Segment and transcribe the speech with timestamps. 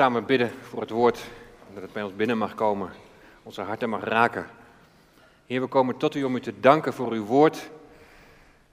[0.00, 1.20] samen bidden voor het woord,
[1.74, 2.90] dat het bij ons binnen mag komen,
[3.42, 4.46] onze harten mag raken.
[5.46, 7.70] Heer, we komen tot u om u te danken voor uw woord.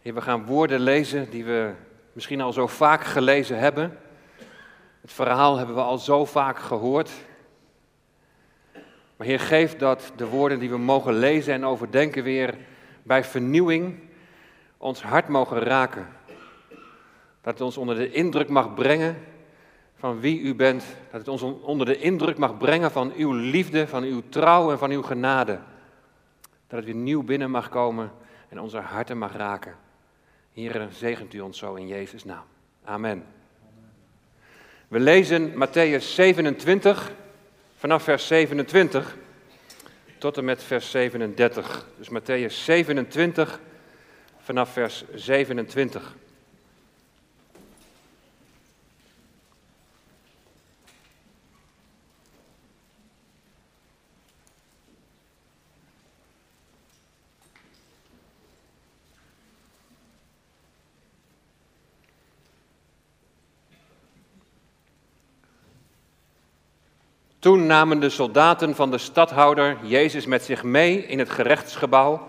[0.02, 1.74] Heer, we gaan woorden lezen die we
[2.14, 3.98] misschien al zo vaak gelezen hebben.
[5.02, 7.12] Het verhaal hebben we al zo vaak gehoord.
[9.16, 12.58] Maar Heer, geef dat de woorden die we mogen lezen en overdenken weer
[13.04, 14.00] bij vernieuwing
[14.78, 16.08] ons hart mogen raken.
[17.42, 19.36] Dat het ons onder de indruk mag brengen
[19.98, 20.84] van wie u bent.
[21.12, 24.78] Dat het ons onder de indruk mag brengen van uw liefde, van uw trouw en
[24.78, 25.60] van uw genade.
[26.68, 28.12] Dat het weer nieuw binnen mag komen
[28.50, 29.76] en onze harten mag raken.
[30.54, 32.44] Here, zegent u ons zo in Jezus' naam.
[32.84, 33.26] Amen.
[34.88, 37.12] We lezen Matthäus 27
[37.78, 39.18] vanaf vers 27
[40.18, 41.86] tot en met vers 37.
[41.98, 43.60] Dus Matthäus 27
[44.38, 46.16] vanaf vers 27.
[67.48, 72.28] Toen namen de soldaten van de stadhouder Jezus met zich mee in het gerechtsgebouw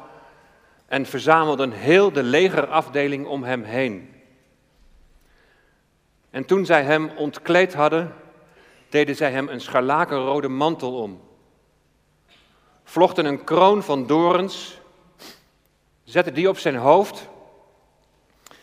[0.86, 4.14] en verzamelden heel de legerafdeling om hem heen.
[6.30, 8.14] En toen zij hem ontkleed hadden,
[8.88, 11.20] deden zij hem een scharlakenrode mantel om,
[12.84, 14.80] vlochten een kroon van dorens,
[16.04, 17.28] zetten die op zijn hoofd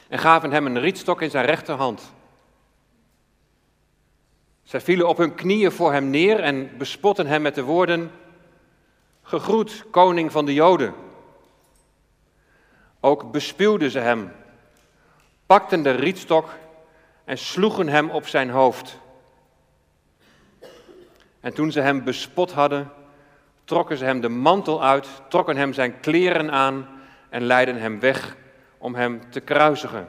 [0.08, 2.14] en gaven hem een rietstok in zijn rechterhand.
[4.66, 8.12] Zij vielen op hun knieën voor hem neer en bespotten hem met de woorden:
[9.22, 10.94] Gegroet, koning van de Joden.
[13.00, 14.32] Ook bespuwden ze hem,
[15.46, 16.50] pakten de rietstok
[17.24, 18.98] en sloegen hem op zijn hoofd.
[21.40, 22.92] En toen ze hem bespot hadden,
[23.64, 26.88] trokken ze hem de mantel uit, trokken hem zijn kleren aan
[27.30, 28.36] en leidden hem weg
[28.78, 30.08] om hem te kruisigen.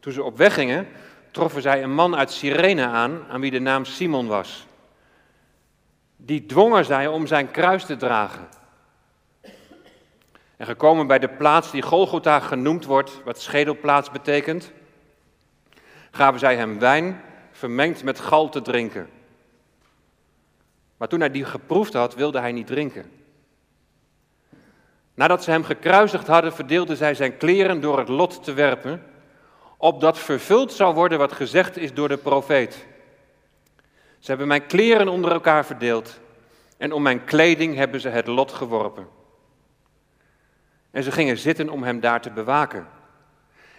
[0.00, 0.88] Toen ze op weg gingen,
[1.30, 4.66] troffen zij een man uit Cyrene aan, aan wie de naam Simon was.
[6.16, 8.48] Die dwongen zij om zijn kruis te dragen.
[10.56, 14.72] En gekomen bij de plaats die Golgotha genoemd wordt, wat schedelplaats betekent,
[16.10, 17.20] gaven zij hem wijn
[17.52, 19.08] vermengd met gal te drinken.
[20.96, 23.10] Maar toen hij die geproefd had, wilde hij niet drinken.
[25.14, 29.02] Nadat ze hem gekruisigd hadden, verdeelden zij zijn kleren door het lot te werpen
[29.78, 32.86] opdat vervuld zou worden wat gezegd is door de profeet.
[34.18, 36.20] Ze hebben mijn kleren onder elkaar verdeeld
[36.76, 39.08] en om mijn kleding hebben ze het lot geworpen.
[40.90, 42.88] En ze gingen zitten om hem daar te bewaken.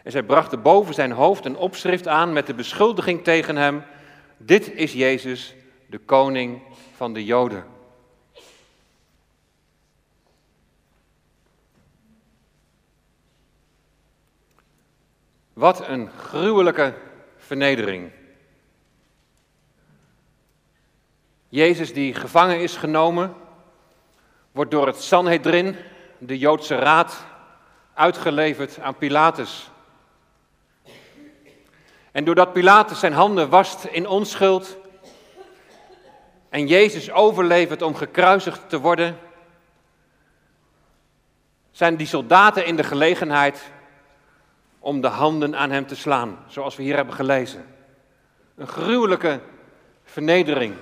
[0.03, 3.83] En zij brachten boven zijn hoofd een opschrift aan met de beschuldiging tegen hem:
[4.37, 5.55] Dit is Jezus,
[5.85, 6.61] de koning
[6.95, 7.78] van de Joden.
[15.59, 16.93] Wat een gruwelijke
[17.37, 18.11] vernedering.
[21.49, 23.33] Jezus die gevangen is genomen,
[24.51, 25.75] wordt door het Sanhedrin,
[26.17, 27.25] de Joodse raad,
[27.93, 29.69] uitgeleverd aan Pilatus.
[32.11, 34.77] En doordat Pilatus zijn handen wast in onschuld
[36.49, 39.19] en Jezus overlevert om gekruisigd te worden,
[41.71, 43.71] zijn die soldaten in de gelegenheid
[44.79, 47.65] om de handen aan hem te slaan, zoals we hier hebben gelezen.
[48.55, 49.39] Een gruwelijke
[50.03, 50.75] vernedering.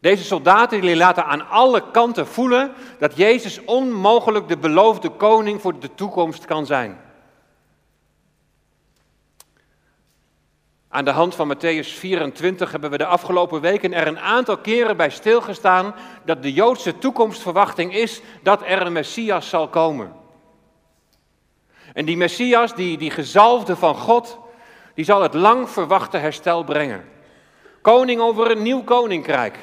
[0.00, 5.80] Deze soldaten die laten aan alle kanten voelen dat Jezus onmogelijk de beloofde koning voor
[5.80, 7.00] de toekomst kan zijn.
[10.88, 14.96] Aan de hand van Matthäus 24 hebben we de afgelopen weken er een aantal keren
[14.96, 20.17] bij stilgestaan dat de Joodse toekomstverwachting is dat er een Messias zal komen.
[21.92, 24.38] En die Messias, die, die gezalfde van God,
[24.94, 27.04] die zal het lang verwachte herstel brengen.
[27.82, 29.58] Koning over een nieuw koninkrijk.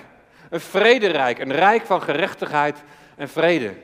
[0.49, 2.83] Een vrederijk, een rijk van gerechtigheid
[3.15, 3.75] en vrede.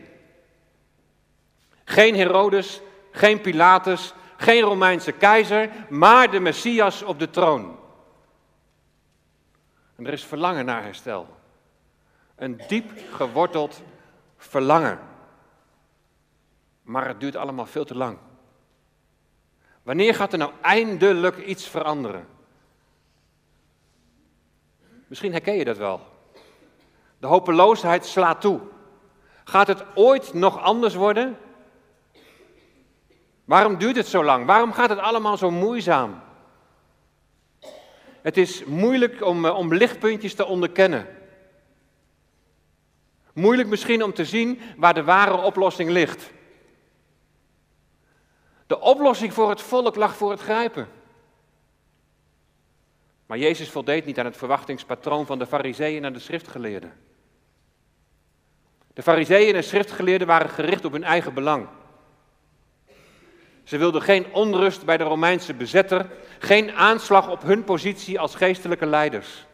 [1.84, 2.82] Geen Herodes,
[3.12, 7.80] geen Pilatus, geen Romeinse keizer, maar de Messias op de troon.
[9.96, 11.28] En er is verlangen naar herstel.
[12.36, 13.82] Een diep geworteld
[14.38, 15.00] verlangen.
[16.82, 18.18] Maar het duurt allemaal veel te lang.
[19.84, 22.28] Wanneer gaat er nou eindelijk iets veranderen?
[25.08, 26.02] Misschien herken je dat wel.
[27.18, 28.60] De hopeloosheid slaat toe.
[29.44, 31.38] Gaat het ooit nog anders worden?
[33.46, 34.46] Waarom duurt het zo lang?
[34.46, 36.22] Waarom gaat het allemaal zo moeizaam?
[38.22, 41.08] Het is moeilijk om, eh, om lichtpuntjes te onderkennen.
[43.34, 46.32] Moeilijk misschien om te zien waar de ware oplossing ligt.
[48.72, 50.88] De oplossing voor het volk lag voor het grijpen.
[53.26, 56.94] Maar Jezus voldeed niet aan het verwachtingspatroon van de fariseeën en de schriftgeleerden.
[58.94, 61.68] De fariseeën en schriftgeleerden waren gericht op hun eigen belang.
[63.64, 66.10] Ze wilden geen onrust bij de Romeinse bezetter,
[66.40, 69.46] geen aanslag op hun positie als geestelijke leiders.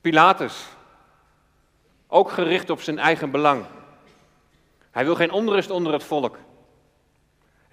[0.00, 0.66] Pilatus,
[2.06, 3.64] ook gericht op zijn eigen belang.
[4.90, 6.38] Hij wil geen onrust onder het volk.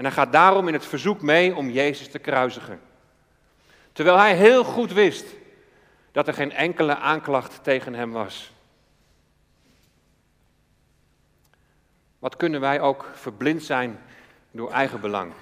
[0.01, 2.81] En hij gaat daarom in het verzoek mee om Jezus te kruisigen.
[3.91, 5.25] Terwijl hij heel goed wist
[6.11, 8.51] dat er geen enkele aanklacht tegen hem was.
[12.19, 13.99] Wat kunnen wij ook verblind zijn
[14.51, 15.33] door eigen belang?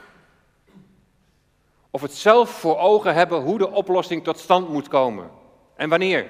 [1.89, 5.31] Of het zelf voor ogen hebben hoe de oplossing tot stand moet komen
[5.75, 6.27] en wanneer.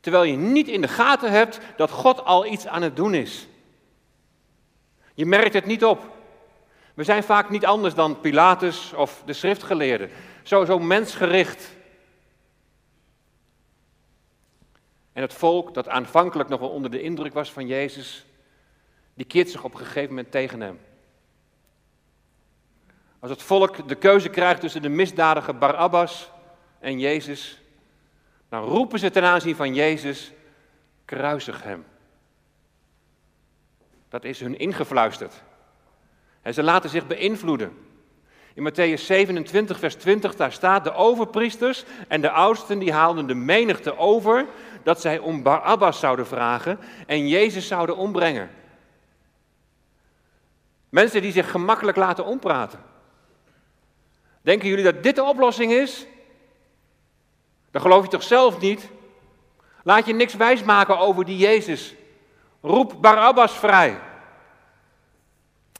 [0.00, 3.46] Terwijl je niet in de gaten hebt dat God al iets aan het doen is.
[5.14, 6.16] Je merkt het niet op.
[6.98, 10.10] We zijn vaak niet anders dan Pilatus of de schriftgeleerden.
[10.42, 11.76] Zo, zo mensgericht.
[15.12, 18.26] En het volk dat aanvankelijk nog wel onder de indruk was van Jezus,
[19.14, 20.80] die keert zich op een gegeven moment tegen hem.
[23.18, 26.30] Als het volk de keuze krijgt tussen de misdadige Barabbas
[26.78, 27.60] en Jezus,
[28.48, 30.32] dan roepen ze ten aanzien van Jezus,
[31.04, 31.84] kruisig hem.
[34.08, 35.46] Dat is hun ingefluisterd.
[36.52, 37.76] Ze laten zich beïnvloeden.
[38.54, 43.34] In Matthäus 27, vers 20, daar staat, de overpriesters en de oudsten die haalden de
[43.34, 44.46] menigte over
[44.82, 48.50] dat zij om Barabbas zouden vragen en Jezus zouden ombrengen.
[50.88, 52.78] Mensen die zich gemakkelijk laten ompraten.
[54.42, 56.06] Denken jullie dat dit de oplossing is?
[57.70, 58.88] Dan geloof je toch zelf niet?
[59.82, 61.94] Laat je niks wijsmaken over die Jezus.
[62.62, 63.98] Roep Barabbas vrij.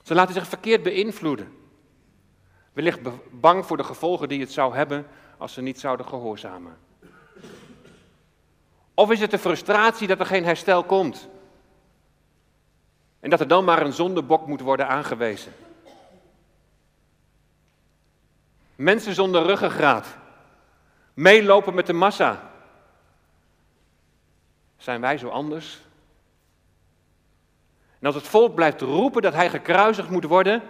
[0.08, 1.52] Ze laten zich verkeerd beïnvloeden.
[2.72, 3.00] Wellicht
[3.30, 5.06] bang voor de gevolgen die het zou hebben
[5.38, 6.78] als ze niet zouden gehoorzamen.
[8.94, 11.28] Of is het de frustratie dat er geen herstel komt?
[13.20, 15.52] En dat er dan maar een zondebok moet worden aangewezen?
[18.74, 20.16] Mensen zonder ruggengraat.
[21.14, 22.50] Meelopen met de massa.
[24.76, 25.80] Zijn wij zo anders?
[27.98, 30.62] En als het volk blijft roepen dat hij gekruisigd moet worden,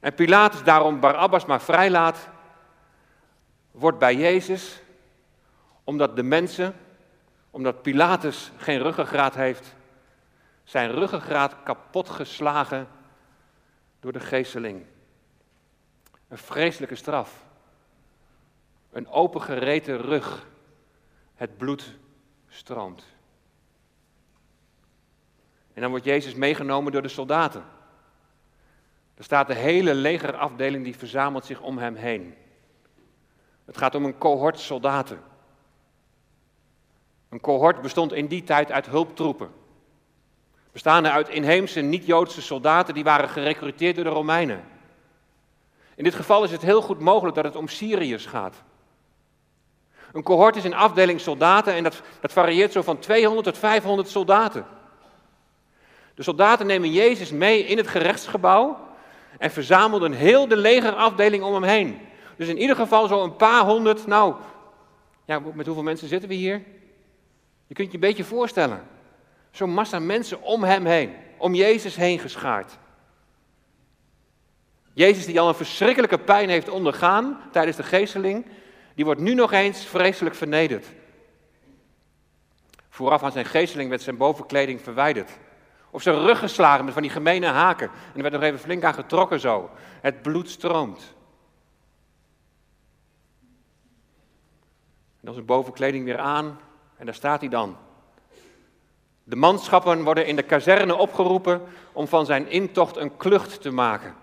[0.00, 2.28] en Pilatus daarom Barabbas maar vrijlaat,
[3.70, 4.82] wordt bij Jezus,
[5.84, 6.74] omdat de mensen,
[7.50, 9.74] omdat Pilatus geen ruggengraat heeft,
[10.64, 12.88] zijn ruggengraat kapotgeslagen
[14.00, 14.84] door de geesteling.
[16.28, 17.44] Een vreselijke straf.
[18.92, 20.46] Een opengereten rug.
[21.34, 21.96] Het bloed
[22.48, 23.13] stroomt.
[25.74, 27.64] En dan wordt Jezus meegenomen door de soldaten.
[29.14, 32.34] Er staat de hele legerafdeling die verzamelt zich om hem heen.
[33.64, 35.22] Het gaat om een cohort soldaten.
[37.28, 39.50] Een cohort bestond in die tijd uit hulptroepen.
[40.72, 44.64] Bestaande uit inheemse niet-Joodse soldaten die waren gerecruiteerd door de Romeinen.
[45.94, 48.62] In dit geval is het heel goed mogelijk dat het om Syriërs gaat.
[50.12, 54.08] Een cohort is een afdeling soldaten en dat, dat varieert zo van 200 tot 500
[54.08, 54.66] soldaten.
[56.14, 58.88] De soldaten nemen Jezus mee in het gerechtsgebouw
[59.38, 61.98] en verzamelden heel de legerafdeling om hem heen.
[62.36, 64.34] Dus in ieder geval zo'n paar honderd, nou,
[65.24, 66.62] ja, met hoeveel mensen zitten we hier?
[67.66, 68.82] Je kunt je een beetje voorstellen.
[69.50, 72.78] Zo'n massa mensen om hem heen, om Jezus heen geschaard.
[74.92, 78.46] Jezus die al een verschrikkelijke pijn heeft ondergaan tijdens de geesteling,
[78.94, 80.86] die wordt nu nog eens vreselijk vernederd.
[82.88, 85.30] Vooraf aan zijn geesteling werd zijn bovenkleding verwijderd.
[85.94, 87.86] Of zijn rug geslagen met van die gemene haken.
[87.86, 89.70] En er werd nog even flink aan getrokken zo.
[90.00, 91.14] Het bloed stroomt.
[95.20, 96.60] En dan zijn bovenkleding weer aan
[96.96, 97.76] en daar staat hij dan.
[99.24, 104.14] De manschappen worden in de kazerne opgeroepen om van zijn intocht een klucht te maken.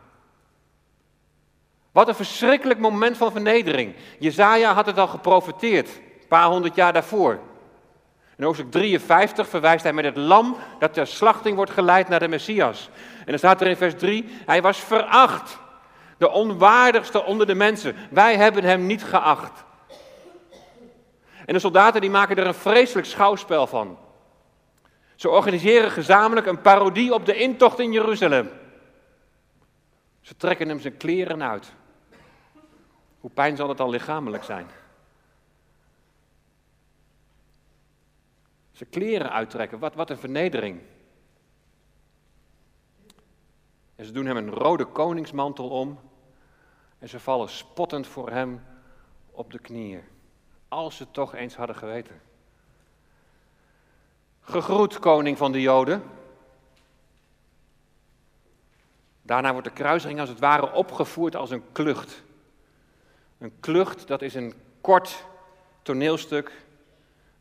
[1.91, 3.95] Wat een verschrikkelijk moment van vernedering.
[4.19, 7.39] Jezaja had het al geprofeteerd, een paar honderd jaar daarvoor.
[8.41, 12.27] In hoofdstuk 53 verwijst hij met het lam dat ter slachting wordt geleid naar de
[12.27, 12.89] Messias.
[13.19, 15.59] En dan staat er in vers 3, hij was veracht,
[16.17, 17.95] de onwaardigste onder de mensen.
[18.09, 19.63] Wij hebben hem niet geacht.
[21.45, 23.97] En de soldaten die maken er een vreselijk schouwspel van.
[25.15, 28.49] Ze organiseren gezamenlijk een parodie op de intocht in Jeruzalem.
[30.21, 31.73] Ze trekken hem zijn kleren uit.
[33.19, 34.67] Hoe pijn zal het al lichamelijk zijn?
[38.81, 40.81] Zijn kleren uittrekken, wat, wat een vernedering.
[43.95, 45.99] En ze doen hem een rode koningsmantel om
[46.99, 48.63] en ze vallen spottend voor hem
[49.31, 50.03] op de knieën.
[50.67, 52.21] Als ze toch eens hadden geweten.
[54.41, 56.03] Gegroet, koning van de Joden.
[59.21, 62.23] Daarna wordt de kruising als het ware opgevoerd als een klucht.
[63.37, 65.25] Een klucht, dat is een kort
[65.81, 66.69] toneelstuk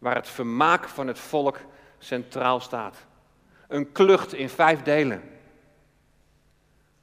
[0.00, 1.58] waar het vermaak van het volk
[1.98, 2.96] centraal staat.
[3.68, 5.22] Een klucht in vijf delen.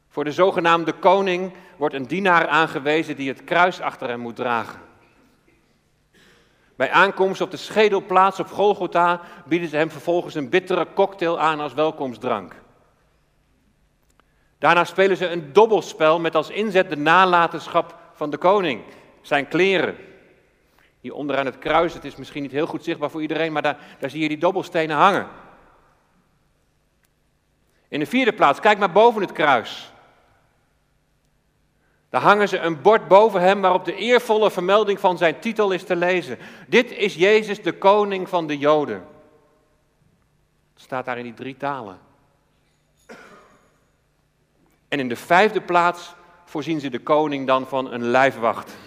[0.08, 4.80] Voor de zogenaamde koning wordt een dienaar aangewezen die het kruis achter hem moet dragen.
[6.76, 11.60] Bij aankomst op de schedelplaats op Golgotha bieden ze hem vervolgens een bittere cocktail aan
[11.60, 12.56] als welkomstdrank.
[14.58, 18.84] Daarna spelen ze een dobbelspel met als inzet de nalatenschap van de koning,
[19.22, 19.96] zijn kleren.
[21.08, 23.78] Hier onderaan het kruis, het is misschien niet heel goed zichtbaar voor iedereen, maar daar,
[24.00, 25.28] daar zie je die dobbelstenen hangen.
[27.88, 29.92] In de vierde plaats, kijk maar boven het kruis.
[32.10, 35.84] Daar hangen ze een bord boven hem waarop de eervolle vermelding van zijn titel is
[35.84, 36.38] te lezen.
[36.68, 39.06] Dit is Jezus, de koning van de Joden.
[40.74, 42.00] Het staat daar in die drie talen.
[44.88, 48.78] En in de vijfde plaats voorzien ze de koning dan van een lijfwacht.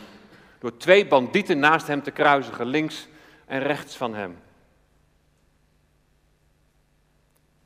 [0.61, 3.09] Door twee bandieten naast hem te kruisigen, links
[3.47, 4.39] en rechts van hem.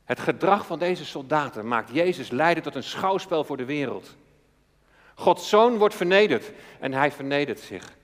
[0.04, 4.16] Het gedrag van deze soldaten maakt Jezus leiden tot een schouwspel voor de wereld.
[5.14, 7.96] Gods zoon wordt vernederd en hij vernedert zich.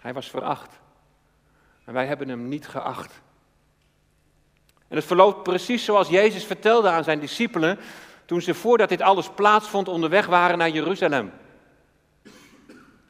[0.00, 0.80] Hij was veracht
[1.84, 3.20] en wij hebben hem niet geacht.
[4.88, 7.78] En het verloopt precies zoals Jezus vertelde aan zijn discipelen
[8.24, 11.32] toen ze voordat dit alles plaatsvond onderweg waren naar Jeruzalem.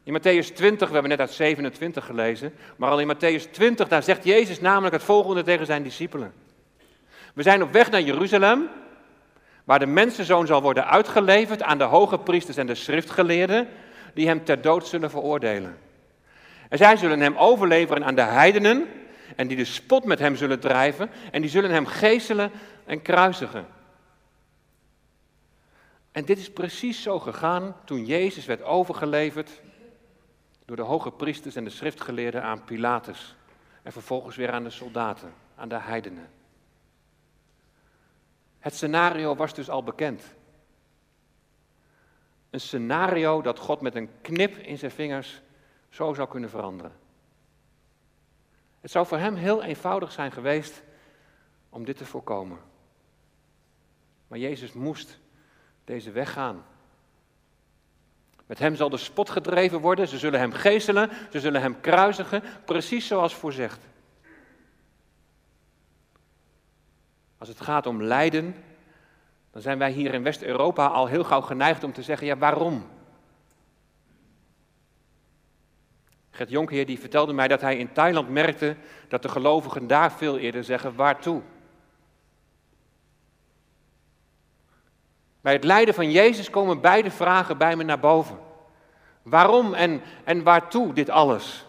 [0.05, 4.03] In Matthäus 20, we hebben net uit 27 gelezen, maar al in Matthäus 20, daar
[4.03, 6.33] zegt Jezus namelijk het volgende tegen zijn discipelen.
[7.35, 8.69] We zijn op weg naar Jeruzalem
[9.65, 13.69] waar de mensenzoon zal worden uitgeleverd aan de hoge priesters en de schriftgeleerden,
[14.15, 15.79] die hem ter dood zullen veroordelen.
[16.69, 18.89] En zij zullen hem overleveren aan de heidenen,
[19.37, 22.51] en die de spot met hem zullen drijven, en die zullen hem geeselen
[22.87, 23.67] en kruisigen.
[26.13, 29.51] En dit is precies zo gegaan toen Jezus werd overgeleverd
[30.71, 33.37] door de hoge priesters en de schriftgeleerden aan Pilatus.
[33.83, 36.31] En vervolgens weer aan de soldaten, aan de heidenen.
[38.59, 40.35] Het scenario was dus al bekend.
[42.51, 45.43] Een scenario dat God met een knip in zijn vingers
[45.89, 46.93] zo zou kunnen veranderen.
[48.81, 50.83] Het zou voor hem heel eenvoudig zijn geweest
[51.69, 52.59] om dit te voorkomen.
[54.29, 55.21] Maar Jezus moest
[55.85, 56.65] deze weg gaan.
[58.51, 62.43] Met hem zal de spot gedreven worden, ze zullen hem geeselen, ze zullen hem kruisigen,
[62.65, 63.81] precies zoals voorzegd.
[67.39, 68.55] Als het gaat om lijden,
[69.51, 72.87] dan zijn wij hier in West-Europa al heel gauw geneigd om te zeggen, ja waarom?
[76.31, 78.77] Gert Jonkheer die vertelde mij dat hij in Thailand merkte
[79.09, 81.43] dat de gelovigen daar veel eerder zeggen, waartoe?
[85.41, 88.39] Bij het lijden van Jezus komen beide vragen bij me naar boven.
[89.23, 91.67] Waarom en, en waartoe dit alles?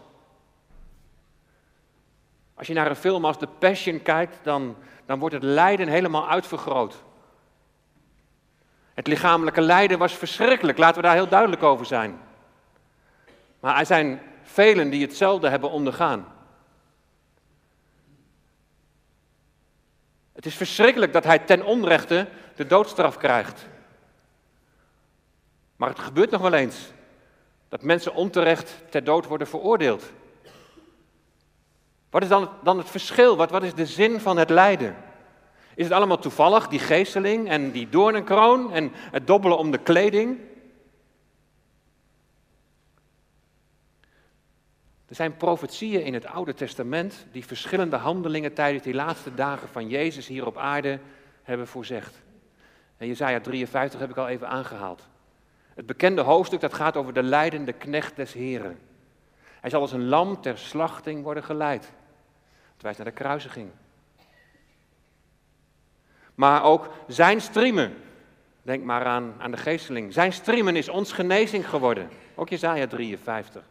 [2.53, 4.75] Als je naar een film als The Passion kijkt, dan,
[5.05, 7.03] dan wordt het lijden helemaal uitvergroot.
[8.93, 12.19] Het lichamelijke lijden was verschrikkelijk, laten we daar heel duidelijk over zijn.
[13.59, 16.25] Maar er zijn velen die hetzelfde hebben ondergaan.
[20.41, 23.67] Het is verschrikkelijk dat hij ten onrechte de doodstraf krijgt.
[25.75, 26.91] Maar het gebeurt nog wel eens
[27.69, 30.11] dat mensen onterecht ter dood worden veroordeeld.
[32.09, 33.37] Wat is dan, dan het verschil?
[33.37, 34.95] Wat, wat is de zin van het lijden?
[35.75, 40.39] Is het allemaal toevallig, die geesteling en die doornenkroon en het dobbelen om de kleding?
[45.11, 49.89] Er zijn profetieën in het Oude Testament die verschillende handelingen tijdens die laatste dagen van
[49.89, 50.99] Jezus hier op aarde
[51.43, 52.21] hebben voorzegd.
[52.97, 55.07] En Jezaja 53 heb ik al even aangehaald.
[55.73, 58.79] Het bekende hoofdstuk dat gaat over de leidende knecht des Heren.
[59.61, 61.91] Hij zal als een lam ter slachting worden geleid.
[62.73, 63.69] Het wijst naar de kruisiging.
[66.35, 67.93] Maar ook zijn streamen.
[68.61, 70.13] Denk maar aan, aan de geesteling.
[70.13, 72.09] Zijn streamen is ons genezing geworden.
[72.35, 73.70] Ook Jezaja 53.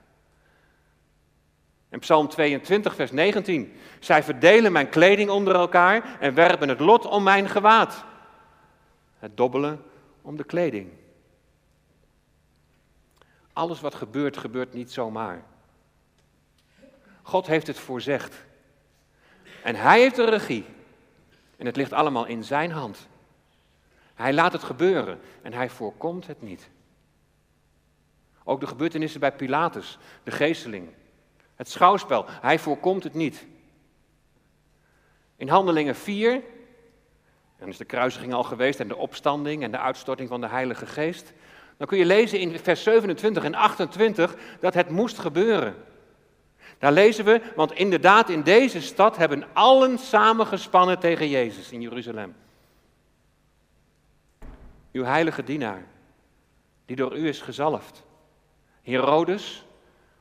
[1.91, 3.73] En Psalm 22, vers 19.
[3.99, 8.05] Zij verdelen mijn kleding onder elkaar en werpen het lot om mijn gewaad.
[9.19, 9.85] Het dobbelen
[10.23, 10.91] om de kleding.
[13.53, 15.43] alles wat gebeurt, gebeurt niet zomaar.
[17.23, 18.45] God heeft het voorzegd.
[19.63, 20.65] En hij heeft de regie.
[21.57, 23.09] En het ligt allemaal in zijn hand.
[24.15, 26.71] Hij laat het gebeuren en hij voorkomt het niet.
[28.45, 30.89] Ook de gebeurtenissen bij Pilatus, de geesteling,
[31.61, 33.47] het schouwspel, hij voorkomt het niet.
[35.37, 36.43] In Handelingen 4,
[37.59, 40.87] dan is de kruisiging al geweest en de opstanding en de uitstorting van de Heilige
[40.87, 41.33] Geest.
[41.77, 45.75] Dan kun je lezen in vers 27 en 28 dat het moest gebeuren.
[46.79, 52.35] Daar lezen we, want inderdaad in deze stad hebben allen samengespannen tegen Jezus in Jeruzalem.
[54.93, 55.87] Uw heilige dienaar,
[56.87, 58.03] die door u is gezalfd.
[58.83, 59.65] Herodes,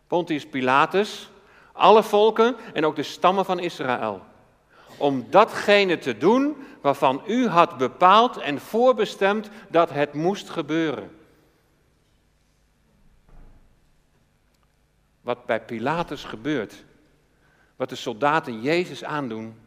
[0.10, 1.30] Pontius Pilatus,
[1.72, 4.22] alle volken en ook de stammen van Israël.
[4.98, 11.18] Om datgene te doen waarvan u had bepaald en voorbestemd dat het moest gebeuren.
[15.22, 16.84] Wat bij Pilatus gebeurt,
[17.76, 19.60] wat de soldaten Jezus aandoen,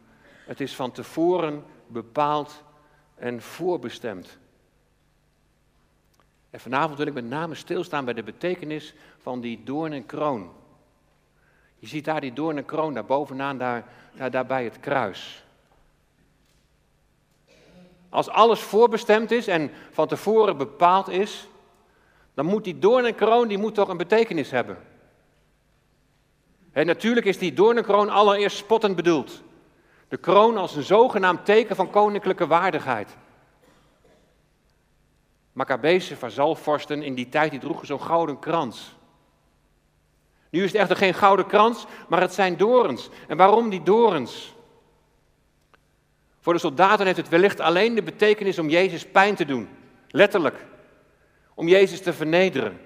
[0.45, 2.63] het is van tevoren bepaald
[3.15, 4.37] en voorbestemd.
[6.53, 10.51] En vanavond wil ik met name stilstaan bij de betekenis van die doornenkroon.
[11.79, 15.43] Je ziet daar die doornenkroon daar bovenaan, daar, bij het kruis.
[18.09, 21.47] Als alles voorbestemd is en van tevoren bepaald is,
[22.33, 24.77] dan moet die doornenkroon die moet toch een betekenis hebben.
[26.71, 29.41] En natuurlijk is die doornenkroon allereerst spottend bedoeld.
[30.07, 33.17] De kroon als een zogenaamd teken van koninklijke waardigheid.
[35.53, 38.95] Maccabese vazalvorsten in die tijd die droegen zo'n gouden krans.
[40.49, 43.09] Nu is het echter geen gouden krans, maar het zijn dorens.
[43.27, 44.55] En waarom die dorens?
[46.39, 49.69] Voor de soldaten heeft het wellicht alleen de betekenis om Jezus pijn te doen.
[50.07, 50.65] Letterlijk.
[51.53, 52.79] Om Jezus te vernederen.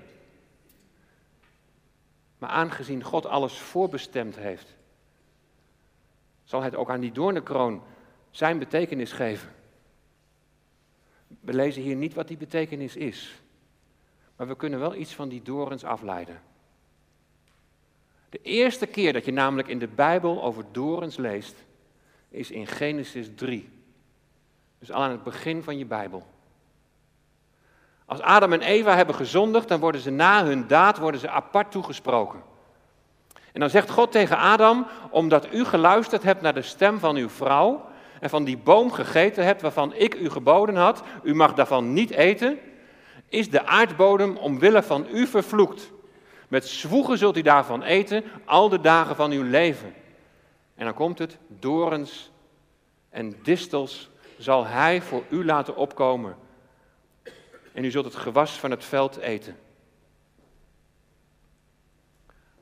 [2.38, 4.76] Maar aangezien God alles voorbestemd heeft,
[6.44, 7.84] zal hij ook aan die doornenkroon
[8.32, 9.50] zijn betekenis geven.
[11.48, 13.42] We lezen hier niet wat die betekenis is,
[14.36, 16.42] maar we kunnen wel iets van die dorens afleiden.
[18.30, 21.56] De eerste keer dat je namelijk in de Bijbel over dorens leest,
[22.30, 23.70] is in Genesis 3.
[24.80, 26.26] Dus al aan het begin van je Bijbel.
[28.06, 31.72] Als Adam en Eva hebben gezondigd, dan worden ze na hun daad worden ze apart
[31.72, 32.44] toegesproken.
[33.54, 37.30] En dan zegt God tegen Adam, omdat u geluisterd hebt naar de stem van uw
[37.30, 37.87] vrouw
[38.20, 42.12] en van die boom gegeten hebt waarvan ik u geboden had, u mag daarvan niet
[42.12, 42.60] eten,
[43.30, 45.92] is de aardbodem omwille van u vervloekt.
[46.48, 49.94] Met zwoegen zult u daarvan eten al de dagen van uw leven.
[50.76, 52.32] En dan komt het, dorens
[53.10, 56.36] en distels zal hij voor u laten opkomen.
[57.74, 59.58] En u zult het gewas van het veld eten.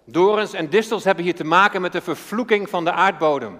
[0.03, 3.59] Dorens en distels hebben hier te maken met de vervloeking van de aardbodem.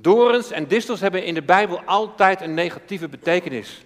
[0.00, 3.82] Dorens en distels hebben in de Bijbel altijd een negatieve betekenis.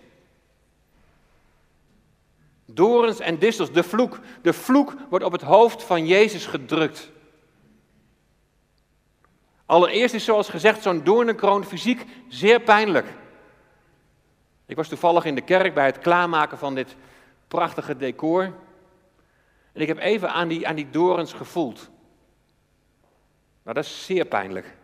[2.65, 4.21] Dorens en distels, de vloek.
[4.43, 7.11] De vloek wordt op het hoofd van Jezus gedrukt.
[9.67, 13.07] Allereerst is zoals gezegd zo'n doornenkroon fysiek zeer pijnlijk.
[14.67, 16.97] Ik was toevallig in de kerk bij het klaarmaken van dit
[17.49, 18.43] prachtige decor.
[19.73, 21.91] En ik heb even aan die, aan die dorens gevoeld.
[23.63, 24.77] Nou, dat is zeer pijnlijk.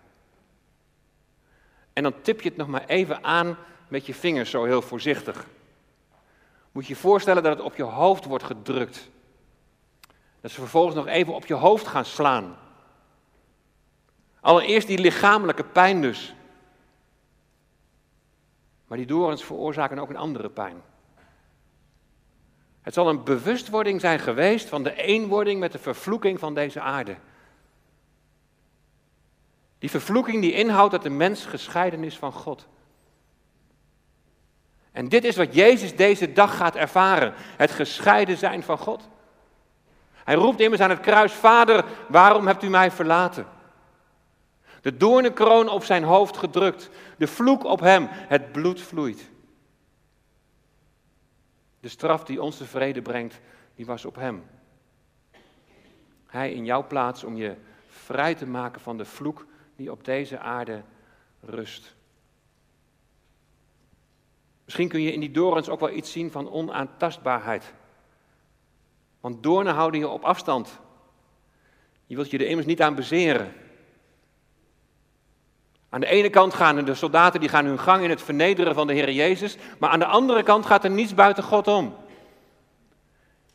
[1.98, 3.56] En dan tip je het nog maar even aan
[3.88, 5.46] met je vingers, zo heel voorzichtig.
[6.72, 9.08] Moet je je voorstellen dat het op je hoofd wordt gedrukt.
[10.40, 12.56] Dat ze vervolgens nog even op je hoofd gaan slaan.
[14.40, 16.34] Allereerst die lichamelijke pijn dus.
[18.86, 20.82] Maar die dorens veroorzaken ook een andere pijn.
[22.80, 27.16] Het zal een bewustwording zijn geweest van de eenwording met de vervloeking van deze aarde.
[29.78, 32.66] Die vervloeking die inhoudt dat de mens gescheiden is van God.
[34.92, 39.08] En dit is wat Jezus deze dag gaat ervaren: het gescheiden zijn van God.
[40.12, 43.46] Hij roept immers aan het kruis: Vader, waarom hebt u mij verlaten?
[44.80, 49.30] De doornenkroon op zijn hoofd gedrukt, de vloek op hem, het bloed vloeit.
[51.80, 53.40] De straf die ons de vrede brengt,
[53.74, 54.44] die was op hem.
[56.26, 57.56] Hij in jouw plaats om je
[57.88, 59.46] vrij te maken van de vloek
[59.78, 60.82] die op deze aarde
[61.40, 61.94] rust.
[64.64, 67.72] Misschien kun je in die dorens ook wel iets zien van onaantastbaarheid.
[69.20, 70.80] Want doornen houden je op afstand.
[72.06, 73.52] Je wilt je er immers niet aan bezeren.
[75.88, 78.86] Aan de ene kant gaan de soldaten die gaan hun gang in het vernederen van
[78.86, 81.96] de Heer Jezus, maar aan de andere kant gaat er niets buiten God om.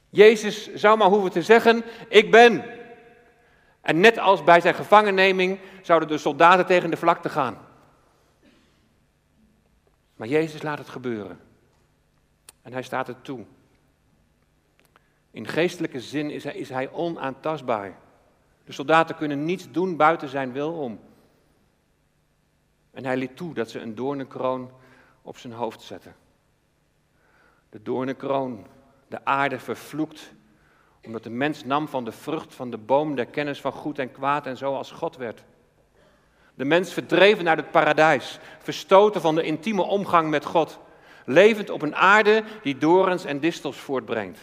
[0.10, 2.73] Jezus zou maar hoeven te zeggen, ik ben.
[3.84, 7.58] En net als bij zijn gevangenneming zouden de soldaten tegen de vlakte gaan.
[10.16, 11.40] Maar Jezus laat het gebeuren.
[12.62, 13.46] En hij staat het toe.
[15.32, 17.98] In geestelijke zin is hij, is hij onaantastbaar.
[18.66, 21.00] De soldaten kunnen niets doen buiten zijn wil om.
[22.92, 24.72] En hij liet toe dat ze een doornenkroon
[25.22, 26.16] op zijn hoofd zetten.
[27.70, 28.68] De doornenkroon,
[29.08, 30.32] de aarde vervloekt,
[31.06, 34.12] omdat de mens nam van de vrucht van de boom der kennis van goed en
[34.12, 35.44] kwaad en zo als God werd.
[36.56, 40.80] De mens verdreven uit het paradijs, verstoten van de intieme omgang met God,
[41.26, 44.40] levend op een aarde die dorens en distels voortbrengt.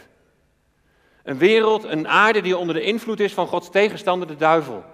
[1.23, 4.85] Een wereld, een aarde die onder de invloed is van Gods tegenstander, de duivel.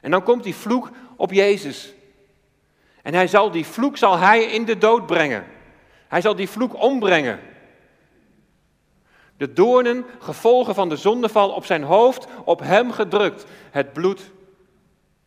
[0.00, 1.92] En dan komt die vloek op Jezus.
[3.02, 5.46] En hij zal die vloek zal hij in de dood brengen.
[6.08, 7.40] Hij zal die vloek ombrengen.
[9.38, 13.44] De doornen, gevolgen van de zondeval op zijn hoofd, op hem gedrukt.
[13.70, 14.30] Het bloed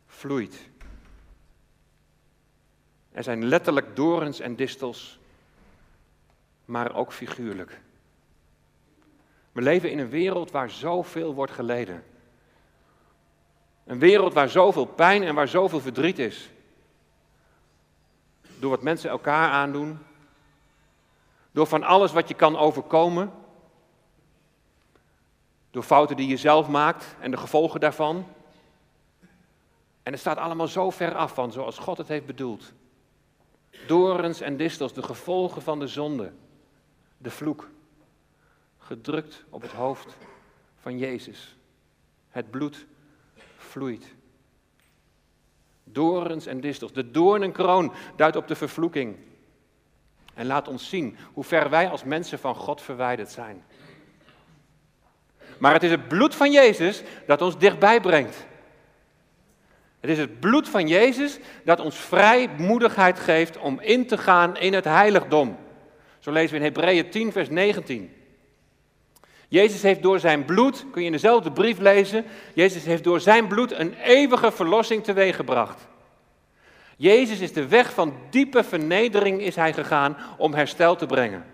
[0.07, 0.69] vloeit.
[3.11, 5.19] Er zijn letterlijk dorens en distels,
[6.65, 7.81] maar ook figuurlijk.
[9.51, 12.03] We leven in een wereld waar zoveel wordt geleden.
[13.85, 16.49] Een wereld waar zoveel pijn en waar zoveel verdriet is.
[18.59, 19.99] Door wat mensen elkaar aandoen.
[21.51, 23.31] Door van alles wat je kan overkomen.
[25.71, 28.25] Door fouten die je zelf maakt en de gevolgen daarvan.
[30.03, 32.73] En het staat allemaal zo ver af van zoals God het heeft bedoeld.
[33.87, 36.31] Dorens en distels, de gevolgen van de zonde,
[37.17, 37.69] de vloek,
[38.77, 40.17] gedrukt op het hoofd
[40.79, 41.55] van Jezus.
[42.29, 42.85] Het bloed
[43.57, 44.13] vloeit.
[45.83, 46.93] Dorens en distels.
[46.93, 49.17] De doornenkroon duidt op de vervloeking.
[50.33, 53.63] En laat ons zien hoe ver wij als mensen van God verwijderd zijn.
[55.61, 58.45] Maar het is het bloed van Jezus dat ons dichtbij brengt.
[59.99, 64.73] Het is het bloed van Jezus dat ons vrijmoedigheid geeft om in te gaan in
[64.73, 65.57] het heiligdom.
[66.19, 68.13] Zo lezen we in Hebreeën 10, vers 19.
[69.47, 73.47] Jezus heeft door zijn bloed, kun je in dezelfde brief lezen, Jezus heeft door zijn
[73.47, 75.87] bloed een eeuwige verlossing teweeggebracht.
[76.97, 81.45] Jezus is de weg van diepe vernedering is hij gegaan om herstel te brengen.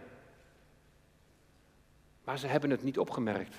[2.23, 3.55] Maar ze hebben het niet opgemerkt.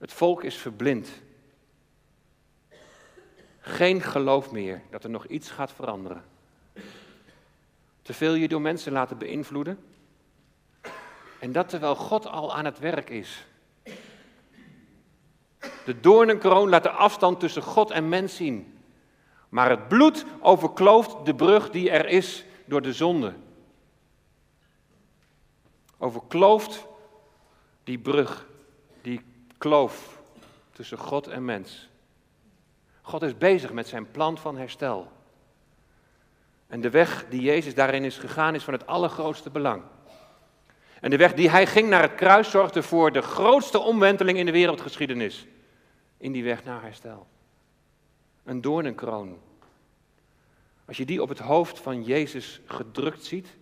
[0.00, 1.08] Het volk is verblind.
[3.58, 6.24] Geen geloof meer dat er nog iets gaat veranderen.
[8.02, 9.78] Te veel je door mensen laten beïnvloeden.
[11.38, 13.46] En dat terwijl God al aan het werk is.
[15.84, 18.78] De doornenkroon laat de afstand tussen God en mens zien.
[19.48, 23.34] Maar het bloed overklooft de brug die er is door de zonde.
[25.98, 26.86] Overklooft
[27.84, 28.46] die brug,
[29.02, 29.20] die
[29.60, 30.22] kloof
[30.72, 31.88] tussen God en mens.
[33.02, 35.12] God is bezig met zijn plan van herstel.
[36.66, 39.82] En de weg die Jezus daarin is gegaan is van het allergrootste belang.
[41.00, 44.46] En de weg die hij ging naar het kruis zorgde voor de grootste omwenteling in
[44.46, 45.46] de wereldgeschiedenis.
[46.16, 47.26] In die weg naar herstel.
[48.44, 49.38] Een doornenkroon.
[50.84, 53.56] Als je die op het hoofd van Jezus gedrukt ziet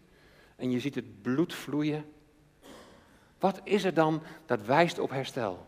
[0.57, 2.13] en je ziet het bloed vloeien,
[3.39, 5.67] wat is er dan dat wijst op herstel?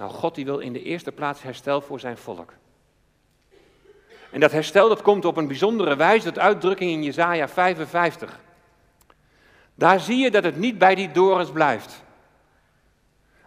[0.00, 2.52] Nou, God die wil in de eerste plaats herstel voor zijn volk.
[4.30, 8.40] En dat herstel dat komt op een bijzondere wijze tot uitdrukking in Jesaja 55.
[9.74, 12.02] Daar zie je dat het niet bij die dorens blijft.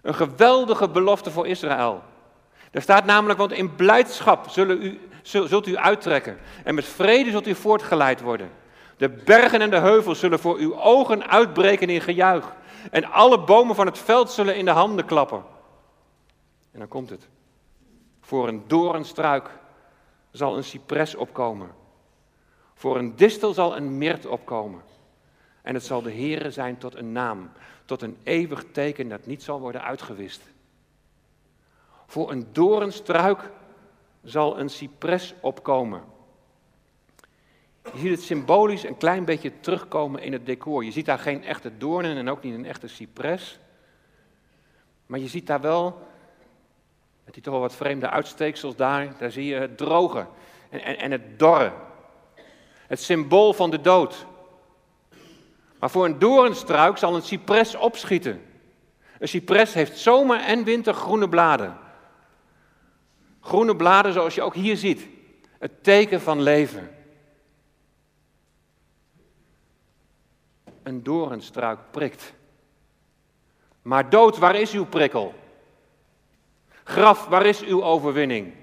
[0.01, 2.03] Een geweldige belofte voor Israël.
[2.71, 7.47] Er staat namelijk, want in blijdschap zullen u, zult u uittrekken en met vrede zult
[7.47, 8.49] u voortgeleid worden.
[8.97, 12.53] De bergen en de heuvels zullen voor uw ogen uitbreken in gejuich.
[12.91, 15.52] En alle bomen van het veld zullen in de handen klappen.
[16.73, 17.27] En dan komt het.
[18.21, 19.49] Voor een doornstruik
[20.31, 21.69] zal een cipres opkomen.
[22.73, 24.81] Voor een distel zal een mirt opkomen.
[25.61, 27.51] En het zal de Heere zijn tot een naam,
[27.85, 30.41] tot een eeuwig teken dat niet zal worden uitgewist.
[32.05, 33.51] Voor een doornstruik
[34.23, 36.03] zal een cipres opkomen.
[37.83, 40.83] Je ziet het symbolisch een klein beetje terugkomen in het decor.
[40.83, 43.59] Je ziet daar geen echte doornen en ook niet een echte cipres.
[45.05, 46.07] Maar je ziet daar wel,
[47.25, 50.25] met die toch wel wat vreemde uitsteeksels daar, daar zie je het droge
[50.69, 51.71] en, en, en het dorre.
[52.87, 54.25] Het symbool van de dood.
[55.79, 58.41] Maar voor een doornstruik zal een cipres opschieten.
[59.19, 61.77] Een cipres heeft zomer en winter groene bladen.
[63.39, 65.07] Groene bladen zoals je ook hier ziet.
[65.59, 66.89] Het teken van leven.
[70.83, 72.33] een doornstruik prikt.
[73.81, 75.33] Maar dood, waar is uw prikkel?
[76.83, 78.53] Graf, waar is uw overwinning?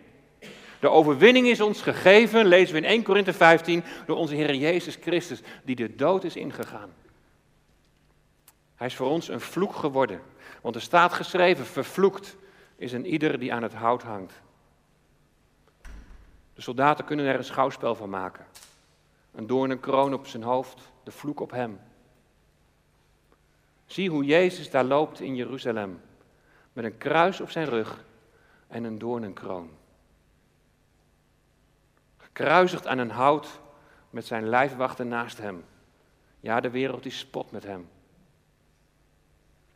[0.81, 4.99] De overwinning is ons gegeven, lezen we in 1 Korinthe 15, door onze Heer Jezus
[5.01, 6.91] Christus, die de dood is ingegaan.
[8.75, 10.21] Hij is voor ons een vloek geworden,
[10.61, 12.37] want er staat geschreven, vervloekt
[12.77, 14.41] is een ieder die aan het hout hangt.
[16.55, 18.47] De soldaten kunnen er een schouwspel van maken.
[19.33, 21.81] Een doornen kroon op zijn hoofd, de vloek op hem.
[23.87, 26.01] Zie hoe Jezus daar loopt in Jeruzalem,
[26.73, 28.05] met een kruis op zijn rug
[28.71, 29.71] en een doornenkroon.
[32.17, 33.61] Gekruisigd aan een hout
[34.11, 35.65] met zijn lijfwachten naast hem.
[36.41, 37.89] Ja, de wereld die spot met hem.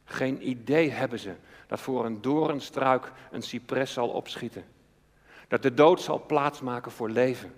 [0.04, 1.34] Geen idee hebben ze
[1.66, 4.64] dat voor een doornstruik een cipres zal opschieten.
[5.48, 7.54] Dat de dood zal plaatsmaken voor leven.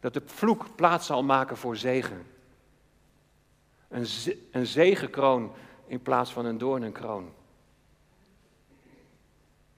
[0.00, 2.26] Dat de vloek plaats zal maken voor zegen.
[3.88, 4.06] Een,
[4.50, 5.52] een zegenkroon
[5.86, 7.32] in plaats van een doornenkroon.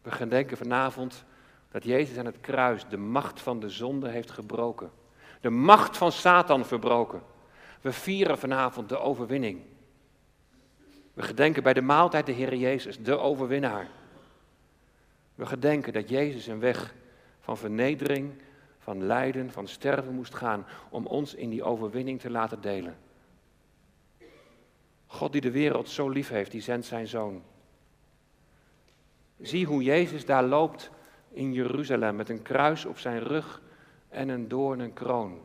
[0.03, 1.25] We gedenken vanavond
[1.71, 4.91] dat Jezus aan het kruis de macht van de zonde heeft gebroken.
[5.41, 7.23] De macht van Satan verbroken.
[7.81, 9.61] We vieren vanavond de overwinning.
[11.15, 13.89] We gedenken bij de maaltijd de Heer Jezus, de overwinnaar.
[15.35, 16.95] We gedenken dat Jezus een weg
[17.41, 18.33] van vernedering,
[18.79, 22.97] van lijden, van sterven moest gaan om ons in die overwinning te laten delen.
[25.07, 27.43] God die de wereld zo lief heeft, die zendt zijn zoon.
[29.43, 30.91] Zie hoe Jezus daar loopt
[31.31, 33.63] in Jeruzalem met een kruis op zijn rug
[34.09, 35.41] en een doornen kroon.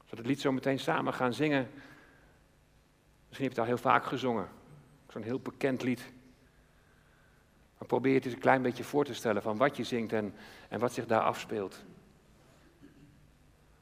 [0.00, 1.68] Als we het lied zo meteen samen gaan zingen,
[3.28, 4.48] misschien heb je het al heel vaak gezongen,
[5.08, 6.12] zo'n heel bekend lied.
[7.78, 10.34] Maar probeer het eens een klein beetje voor te stellen van wat je zingt en,
[10.68, 11.84] en wat zich daar afspeelt.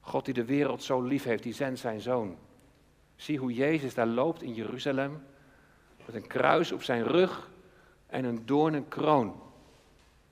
[0.00, 2.38] God die de wereld zo lief heeft, die zendt zijn zoon.
[3.16, 5.22] Zie hoe Jezus daar loopt in Jeruzalem
[6.06, 7.50] met een kruis op zijn rug
[8.10, 9.40] en een doornen kroon.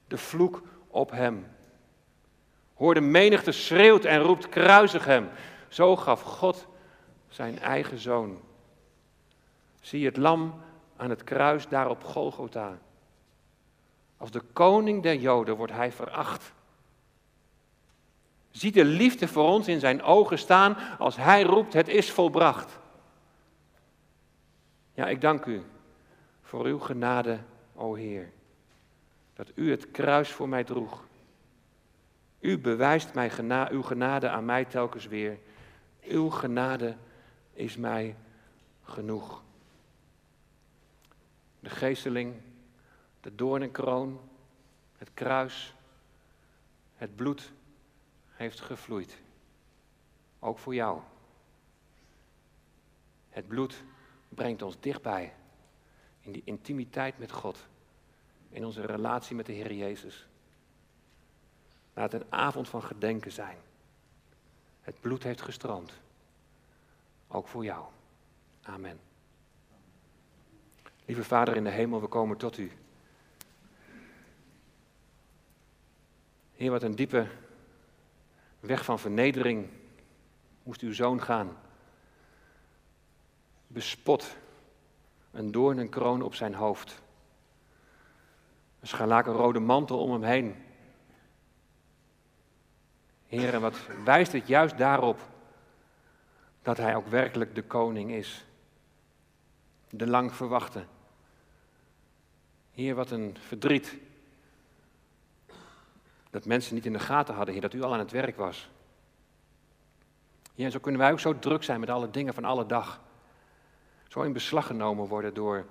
[0.06, 1.46] De vloek op hem.
[2.74, 5.28] Hoor de menigte schreeuwt en roept kruisig hem.
[5.68, 6.66] Zo gaf God
[7.28, 8.40] zijn eigen zoon.
[9.80, 10.60] Zie het lam
[10.96, 12.78] aan het kruis daar op Golgotha.
[14.16, 16.52] Als de koning der Joden wordt hij veracht.
[18.50, 22.78] Zie de liefde voor ons in zijn ogen staan als hij roept, het is volbracht.
[24.94, 25.62] Ja, ik dank u
[26.42, 27.38] voor uw genade,
[27.78, 28.32] o Heer,
[29.34, 31.06] dat u het kruis voor mij droeg.
[32.40, 35.38] U bewijst mij gena uw genade aan mij telkens weer.
[36.02, 36.96] Uw genade
[37.52, 38.16] is mij
[38.82, 39.42] genoeg.
[41.60, 42.34] De geesteling,
[43.20, 44.20] de doornenkroon,
[44.98, 45.74] het kruis,
[46.96, 47.52] het bloed
[48.30, 49.18] heeft gevloeid.
[50.38, 51.00] Ook voor jou.
[53.28, 53.82] Het bloed
[54.28, 55.32] brengt ons dichtbij
[56.28, 57.66] in die intimiteit met God,
[58.50, 60.26] in onze relatie met de Heer Jezus.
[61.94, 63.56] Laat een avond van gedenken zijn.
[64.80, 65.92] Het bloed heeft gestroomd,
[67.28, 67.84] ook voor jou.
[68.62, 69.00] Amen.
[71.04, 72.72] Lieve Vader in de hemel, we komen tot u.
[76.54, 77.26] Heer, wat een diepe
[78.60, 79.68] weg van vernedering
[80.62, 81.56] moest uw zoon gaan.
[83.66, 84.36] Bespot,
[85.30, 87.02] een doorn en kroon op zijn hoofd.
[88.80, 90.56] Een scharlaken rode mantel om hem heen.
[93.26, 95.20] Heer, en wat wijst het juist daarop
[96.62, 98.44] dat hij ook werkelijk de koning is.
[99.90, 100.84] De lang verwachte.
[102.70, 103.96] Heer, wat een verdriet
[106.30, 108.70] dat mensen niet in de gaten hadden, Heer, dat u al aan het werk was.
[110.54, 113.00] Heer, en zo kunnen wij ook zo druk zijn met alle dingen van alle dag.
[114.08, 115.66] Zo in beslag genomen worden door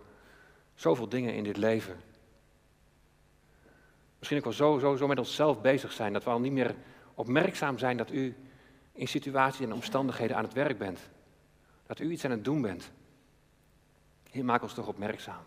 [0.75, 1.99] zoveel dingen in dit leven.
[4.17, 6.75] Misschien ook wel zo, zo, zo met onszelf bezig zijn, dat we al niet meer
[7.13, 8.35] opmerkzaam zijn dat u
[8.91, 11.09] in situaties en omstandigheden aan het werk bent.
[11.85, 12.91] Dat u iets aan het doen bent.
[14.31, 15.43] Heer, maak ons toch opmerkzaam.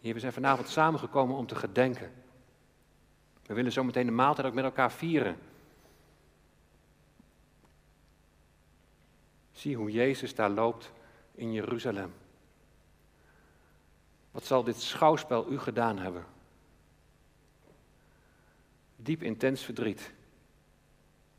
[0.00, 2.12] Heer, we zijn vanavond samengekomen om te gedenken.
[3.46, 5.38] We willen zo meteen de maaltijd ook met elkaar vieren.
[9.52, 10.92] Zie hoe Jezus daar loopt
[11.40, 12.12] in Jeruzalem.
[14.30, 16.24] Wat zal dit schouwspel u gedaan hebben?
[18.96, 20.12] Diep intens verdriet.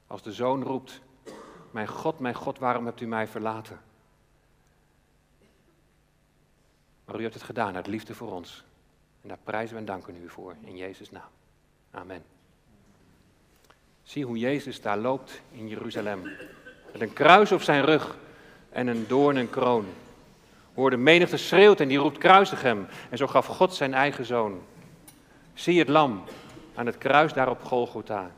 [0.07, 1.01] Als de zoon roept,
[1.71, 3.81] mijn God, mijn God, waarom hebt u mij verlaten?
[7.05, 8.63] Maar u hebt het gedaan uit liefde voor ons.
[9.21, 11.29] En daar prijzen we en danken u voor, in Jezus' naam.
[11.91, 12.23] Amen.
[14.03, 16.21] Zie hoe Jezus daar loopt in Jeruzalem.
[16.91, 18.17] Met een kruis op zijn rug
[18.71, 19.85] en een doornenkroon.
[20.73, 22.87] Hoor de menigte schreeuwt en die roept kruisig hem.
[23.09, 24.61] En zo gaf God zijn eigen zoon.
[25.53, 26.23] Zie het lam
[26.75, 28.31] aan het kruis daar op Golgotha.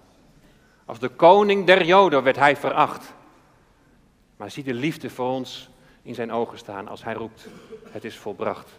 [0.85, 3.13] Als de koning der Joden werd hij veracht.
[4.37, 5.69] Maar zie de liefde voor ons
[6.01, 7.47] in zijn ogen staan als hij roept,
[7.91, 8.69] het is volbracht.